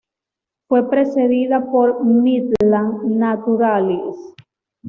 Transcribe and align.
Fue 0.67 0.89
precedida 0.89 1.69
por 1.71 2.03
"Midland 2.03 3.03
Naturalist. 3.03 4.39